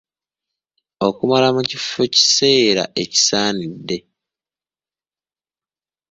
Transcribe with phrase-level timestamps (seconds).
[1.07, 3.97] Okumala mu kifo kiseera ekisaanidde.